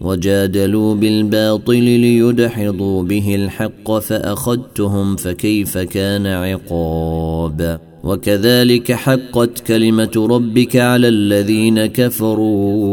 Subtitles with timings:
[0.00, 7.80] وجادلوا بالباطل ليدحضوا به الحق فأخذتهم فكيف كان عقاب.
[8.04, 12.86] وكذلك حقت كلمة ربك على الذين كفروا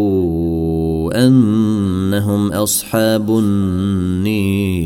[1.27, 4.83] أنهم أصحاب النير.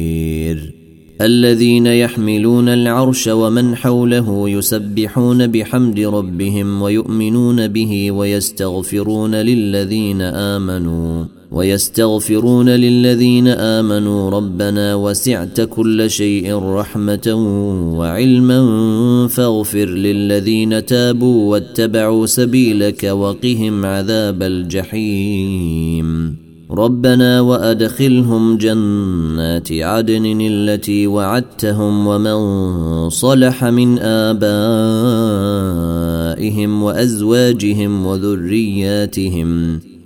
[1.22, 11.37] الذين يحملون العرش ومن حوله يسبحون بحمد ربهم ويؤمنون به ويستغفرون للذين آمنوا.
[11.52, 17.34] ويستغفرون للذين آمنوا ربنا وسعت كل شيء رحمة
[17.98, 18.60] وعلما
[19.28, 26.36] فاغفر للذين تابوا واتبعوا سبيلك وقهم عذاب الجحيم.
[26.72, 32.40] ربنا وأدخلهم جنات عدن التي وعدتهم ومن
[33.10, 34.44] صلح من آبائهم
[36.84, 39.80] وأزواجهم وذرياتهم.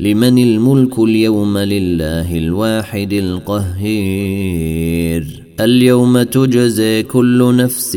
[0.00, 5.26] لمن الملك اليوم لله الواحد القهير.
[5.60, 7.96] اليوم تجزي كل نفس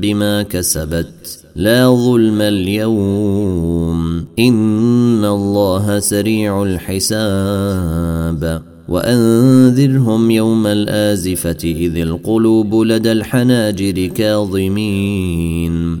[0.00, 1.44] بما كسبت.
[1.56, 4.24] لا ظلم اليوم.
[4.38, 8.62] إن الله سريع الحساب.
[8.88, 16.00] وأنذرهم يوم الآزفة إذ القلوب لدى الحناجر كاظمين.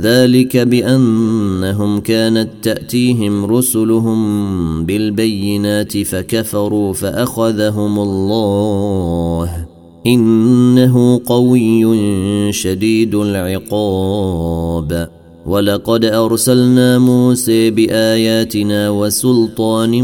[0.00, 9.66] ذلك بأنهم كانت تأتيهم رسلهم بالبينات فكفروا فأخذهم الله.
[10.06, 15.08] إنه قوي شديد العقاب.
[15.46, 20.02] ولقد أرسلنا موسى بآياتنا وسلطان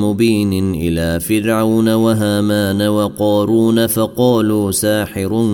[0.00, 5.46] مبين إلى فرعون وهامان وقارون فقالوا ساحر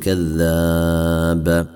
[0.00, 1.75] كذاب.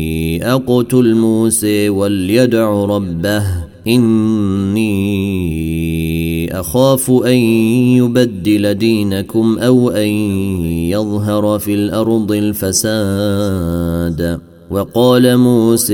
[0.43, 3.43] أقتل موسى وليدع ربه.
[3.87, 4.91] إني
[6.59, 7.37] أخاف أن
[7.97, 10.07] يبدل دينكم أو أن
[10.67, 13.71] يظهر في الأرض الفساد.
[14.71, 15.93] وقال موسى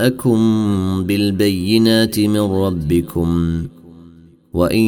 [0.00, 0.40] جاءكم
[1.06, 3.62] بالبينات من ربكم
[4.52, 4.84] وإن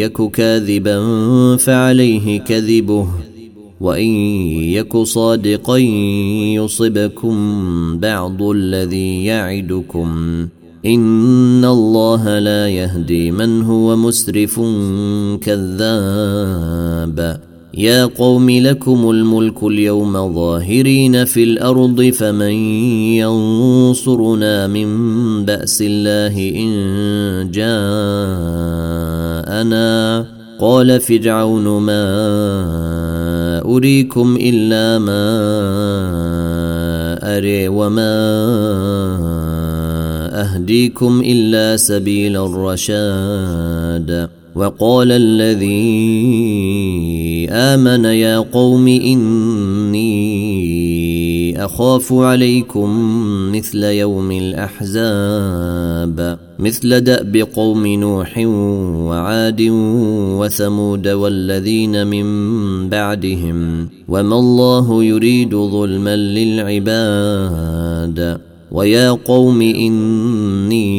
[0.00, 0.96] يك كاذبا
[1.56, 3.08] فعليه كذبه
[3.80, 4.10] وإن
[4.72, 5.76] يك صادقا
[6.56, 7.36] يصبكم
[7.98, 10.08] بعض الذي يعدكم.
[10.86, 14.60] إن الله لا يهدي من هو مسرف
[15.44, 17.18] كذاب.
[17.78, 22.52] يا قوم لكم الملك اليوم ظاهرين في الأرض فمن
[23.22, 24.88] ينصرنا من
[25.44, 27.98] بأس الله إن جاءنا؟
[30.60, 32.04] قال فرعون ما
[33.64, 35.28] أريكم إلا ما
[37.36, 38.18] أري وما
[40.32, 44.28] أهديكم إلا سبيل الرشاد.
[44.58, 45.78] وقال الذي
[47.50, 50.08] آمن يا قوم إني
[51.64, 52.88] أخاف عليكم
[53.52, 58.38] مثل يوم الأحزاب مثل دأب قوم نوح
[59.08, 59.62] وعاد
[60.40, 62.26] وثمود والذين من
[62.88, 67.68] بعدهم وما الله يريد ظلما للعباد
[68.70, 70.98] ويا قوم إني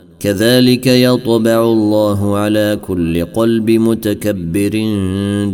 [0.21, 4.71] كذلك يطبع الله على كل قلب متكبر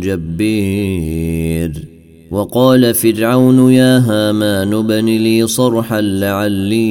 [0.02, 1.98] جبير.
[2.30, 6.88] وقال فرعون يا هامان بن لي صرحا لعلي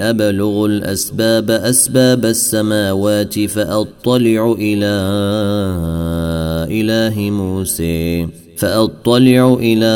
[0.00, 4.94] أبلغ الأسباب أسباب السماوات فأطلع إلى
[6.70, 9.94] إله موسى فأطلع إلى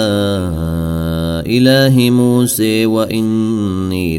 [1.47, 4.18] إله موسى وإني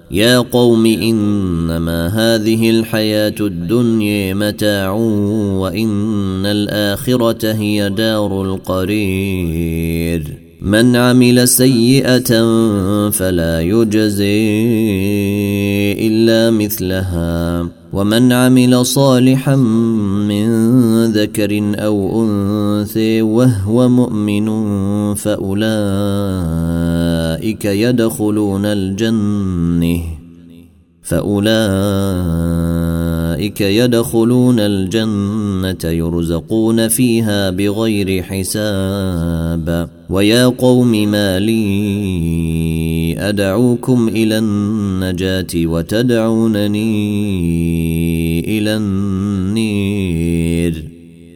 [0.11, 10.23] يا قوم انما هذه الحياة الدنيا متاع وان الاخره هي دار القرير
[10.61, 12.29] من عمل سيئه
[13.09, 14.51] فلا يجزي
[16.07, 20.47] الا مثلها ومن عمل صالحا من
[21.05, 24.47] ذكر أو أنثى وهو مؤمن
[25.15, 25.55] فأولئك
[27.65, 30.01] يدخلون الجنة.
[31.03, 31.51] فأولئك
[33.61, 39.89] يدخلون الجنة يرزقون فيها بغير حساب.
[40.09, 42.90] ويا قوم ما لي
[43.29, 46.89] أدعوكم إلى النجاة وتدعونني
[48.57, 50.21] إلى النير.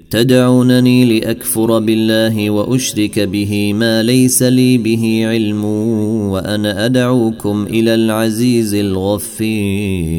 [0.10, 10.16] تدعونني لأكفر بالله وأشرك به ما ليس لي به علم وأنا أدعوكم إلى العزيز الغفير.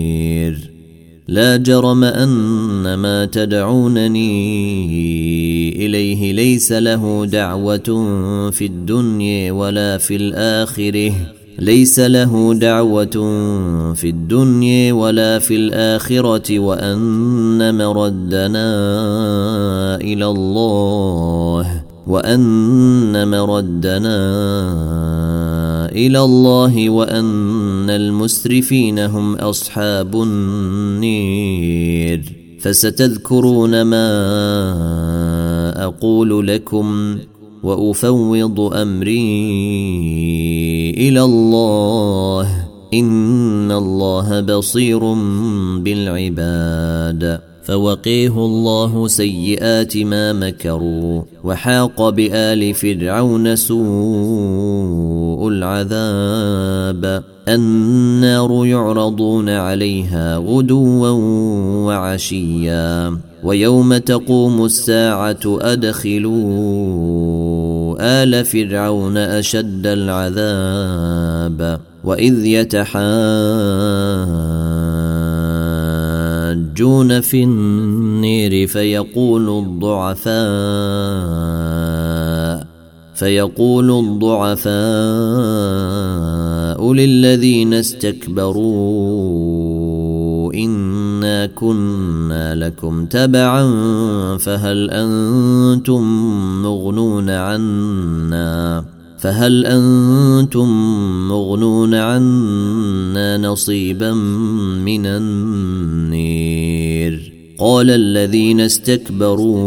[1.28, 4.26] لا جرم أن ما تدعونني
[5.86, 8.10] إليه ليس له دعوة
[8.50, 11.35] في الدنيا ولا في الآخرة.
[11.58, 13.16] ليس له دعوة
[13.94, 18.66] في الدنيا ولا في الآخرة وأن مردنا
[19.96, 24.18] إلى الله وأن مردنا
[25.88, 31.66] إلى الله وأن المسرفين هم أصحاب النير.
[32.60, 34.06] فستذكرون ما
[35.84, 37.18] أقول لكم.
[37.66, 39.20] وأفوض أمري
[40.90, 42.66] إلى الله.
[42.94, 45.14] إن الله بصير
[45.82, 47.40] بالعباد.
[47.62, 51.22] فوقيه الله سيئات ما مكروا.
[51.44, 57.22] وحاق بآل فرعون سوء العذاب.
[57.48, 61.08] النار يعرضون عليها غدوا
[61.86, 63.18] وعشيا.
[63.44, 67.45] ويوم تقوم الساعة أدخلوا
[68.00, 72.96] آل فرعون أشد العذاب وإذ يتحاجون
[77.20, 80.36] في النير فيقول الضعفاء
[83.14, 84.76] فيقول الضعفاء
[86.92, 89.75] للذين استكبروا
[90.56, 93.66] انا كنا لكم تبعا
[94.36, 96.02] فهل أنتم
[96.62, 98.84] مغنون عنا
[99.18, 100.68] فهل أنتم
[101.28, 104.12] مغنون عنا نصيبا
[104.84, 106.46] من النير
[107.58, 109.60] قال الذين استكبروا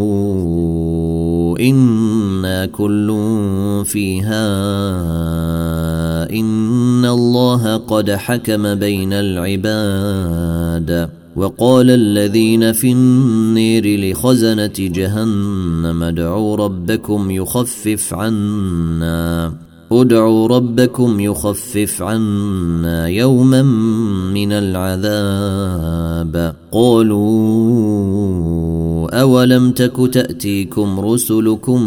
[1.59, 3.07] أنا كل
[3.85, 4.45] فيها
[6.29, 18.13] ان الله قد حكم بين العباد وقال الذين في النير لخزنه جهنم ادعوا ربكم يخفف
[18.13, 19.53] عنا
[19.91, 23.61] ادعوا ربكم يخفف عنا يوما
[24.33, 31.79] من العذاب قالوا اولم تك تاتيكم رسلكم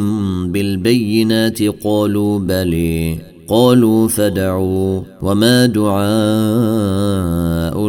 [0.53, 6.03] بالبينات قالوا بلي قالوا فدعوا وما دعاء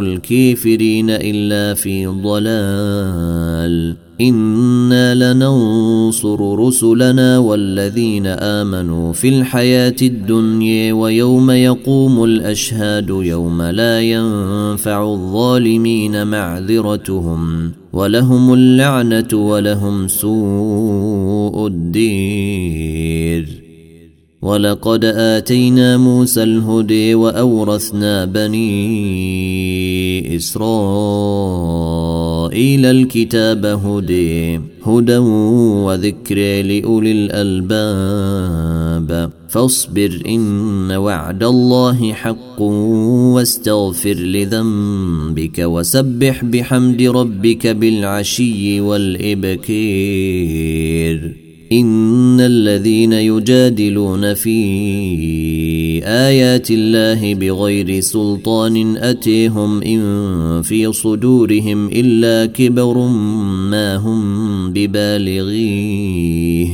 [0.00, 13.08] الكافرين الا في ضلال إنا لننصر رسلنا والذين آمنوا في الحياة الدنيا ويوم يقوم الأشهاد
[13.08, 23.64] يوم لا ينفع الظالمين معذرتهم ولهم اللعنة ولهم سوء الدير
[24.42, 28.74] ولقد آتينا موسى الهدي وأورثنا بني
[32.44, 35.16] إسرائيل الكتاب هدي هدى
[35.86, 39.10] وذكر لأولي الألباب.
[39.48, 49.74] فاصبر إن وعد الله حق واستغفر لذنبك وسبح بحمد ربك بالعشي والإبكير.
[51.72, 54.54] إن الذين يجادلون في
[56.04, 63.08] آيات الله بغير سلطان أتيهم إن في صدورهم إلا كبر
[63.70, 66.68] ما هم ببالغيه.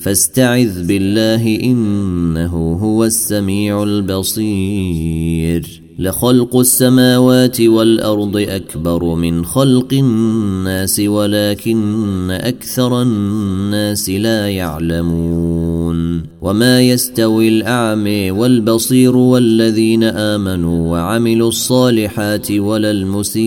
[0.00, 5.85] فاستعذ بالله إنه هو السميع البصير.
[5.98, 16.22] لخلق السماوات والأرض أكبر من خلق الناس ولكن أكثر الناس لا يعلمون.
[16.42, 23.46] وما يستوي الأعمى والبصير والذين آمنوا وعملوا الصالحات ولا المسيء.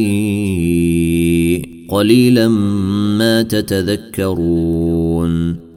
[1.90, 2.48] قليلا
[3.18, 5.69] ما تتذكرون.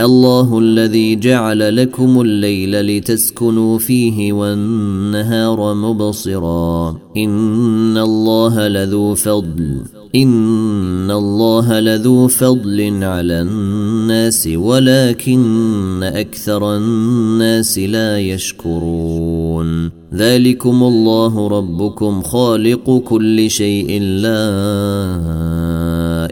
[0.00, 6.96] الله الذي جعل لكم الليل لتسكنوا فيه والنهار مبصرا.
[7.16, 9.80] إن الله لذو فضل.
[10.14, 19.90] إن الله لذو فضل على الناس ولكن أكثر الناس لا يشكرون.
[20.14, 25.53] ذلكم الله ربكم خالق كل شيء لا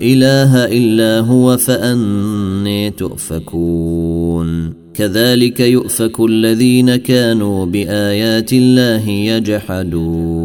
[0.03, 4.73] إله إلا هو فأني تؤفكون.
[4.95, 10.43] كذلك يؤفك الذين كانوا بآيات الله يجحدون.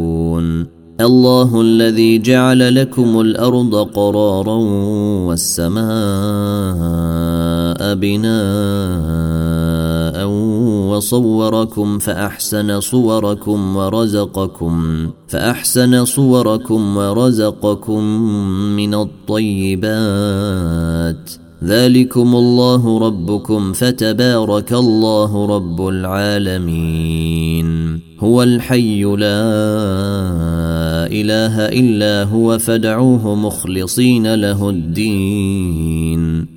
[1.01, 4.55] الله الذي جعل لكم الأرض قرارا
[5.27, 5.77] والسماء
[7.95, 9.66] بناء
[10.97, 18.03] وصوركم فأحسن صوركم ورزقكم فأحسن صوركم ورزقكم
[18.75, 19.87] من الطيبات.
[21.63, 27.67] ذلكم الله ربكم فتبارك الله رب العالمين.
[28.19, 29.47] هو الحي لا
[31.05, 36.56] إله إلا هو فدعوه مخلصين له الدين.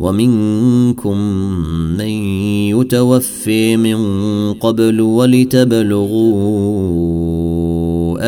[0.00, 1.18] ومنكم
[1.98, 2.08] من
[2.80, 3.98] يتوفي من
[4.52, 6.30] قبل ولتبلغوا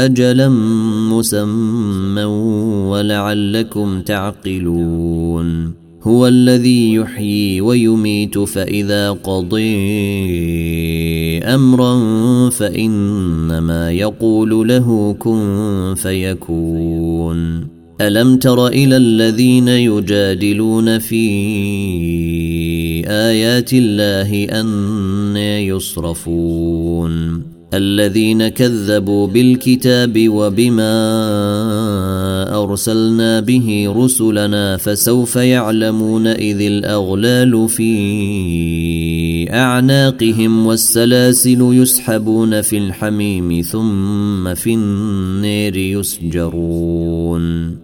[0.04, 0.48] أجلا
[1.12, 2.24] مسمى
[2.90, 5.72] ولعلكم تعقلون.
[6.02, 9.78] هو الذي يحيي ويميت فإذا قضي
[11.38, 12.00] أمرا
[12.50, 17.81] فإنما يقول له كن فيكون.
[18.00, 21.22] ألم تر إلى الذين يجادلون في
[23.06, 27.42] آيات الله أن يصرفون؟
[27.74, 30.92] الذين كذبوا بالكتاب وبما
[32.62, 37.92] أرسلنا به رسلنا فسوف يعلمون إذ الأغلال في
[39.52, 47.42] أعناقهم والسلاسل يسحبون في الحميم ثم في النير يسجرون.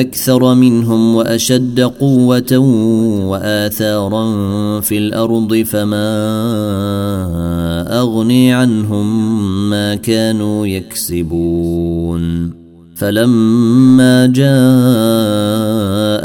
[0.00, 2.58] أكثر منهم وأشد قوة
[3.28, 4.24] وآثارا
[4.80, 6.08] في الأرض فما
[8.00, 12.50] أغني عنهم ما كانوا يكسبون.
[12.96, 14.26] فلما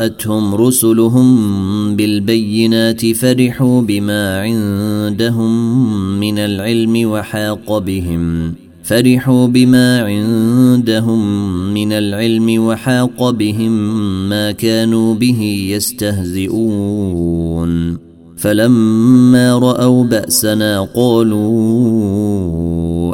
[0.01, 5.79] جاءتهم رسلهم بالبينات فرحوا بما عندهم
[6.19, 8.53] من العلم وحاق بهم.
[8.91, 11.19] فرحوا بما عندهم
[11.73, 13.71] من العلم وحاق بهم
[14.30, 17.01] ما كانوا به يستهزئون.
[18.38, 21.43] فلما رأوا بأسنا قالوا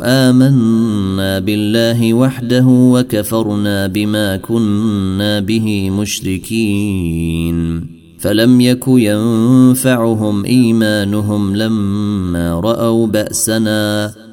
[0.04, 7.58] آمنا بالله وحده وكفرنا بما كنا به مشركين.
[8.20, 14.12] فلم يك ينفعهم إيمانهم لما رأوا بأسنا